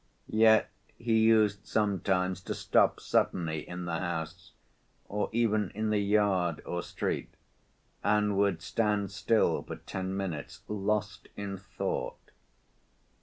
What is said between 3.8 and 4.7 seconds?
the house,